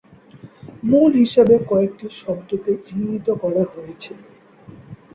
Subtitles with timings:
[0.83, 4.13] মূল হিসেবে কয়েকটি শব্দকে চিহ্নিত করা হয়েছে।